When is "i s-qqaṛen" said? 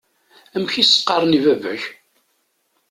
0.75-1.37